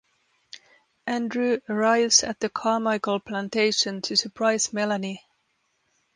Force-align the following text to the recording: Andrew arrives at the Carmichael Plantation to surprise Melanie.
Andrew 1.05 1.59
arrives 1.69 2.23
at 2.23 2.39
the 2.39 2.49
Carmichael 2.49 3.19
Plantation 3.19 4.01
to 4.01 4.17
surprise 4.17 4.73
Melanie. 4.73 5.23